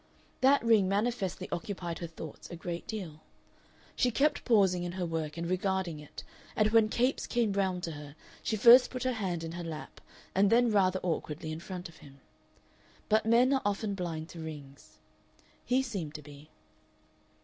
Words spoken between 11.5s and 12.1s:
in front of